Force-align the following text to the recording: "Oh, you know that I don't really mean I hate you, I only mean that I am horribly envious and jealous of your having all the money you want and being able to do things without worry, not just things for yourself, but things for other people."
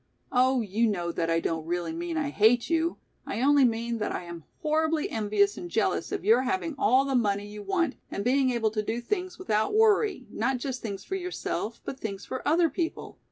"Oh, 0.31 0.61
you 0.61 0.87
know 0.87 1.11
that 1.11 1.29
I 1.29 1.39
don't 1.39 1.67
really 1.67 1.93
mean 1.93 2.17
I 2.17 2.31
hate 2.31 2.71
you, 2.71 2.97
I 3.27 3.39
only 3.43 3.63
mean 3.65 3.99
that 3.99 4.11
I 4.11 4.23
am 4.23 4.45
horribly 4.63 5.07
envious 5.11 5.57
and 5.57 5.69
jealous 5.69 6.11
of 6.11 6.25
your 6.25 6.41
having 6.41 6.73
all 6.75 7.05
the 7.05 7.13
money 7.13 7.45
you 7.45 7.61
want 7.61 7.97
and 8.09 8.23
being 8.25 8.49
able 8.49 8.71
to 8.71 8.81
do 8.81 8.99
things 8.99 9.37
without 9.37 9.75
worry, 9.75 10.25
not 10.31 10.57
just 10.57 10.81
things 10.81 11.03
for 11.03 11.13
yourself, 11.13 11.81
but 11.85 11.99
things 11.99 12.25
for 12.25 12.41
other 12.47 12.67
people." 12.67 13.19